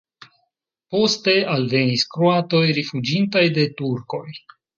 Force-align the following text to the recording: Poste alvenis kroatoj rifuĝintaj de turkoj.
Poste 0.95 1.35
alvenis 1.55 2.07
kroatoj 2.15 2.63
rifuĝintaj 2.79 3.45
de 3.61 3.69
turkoj. 3.85 4.25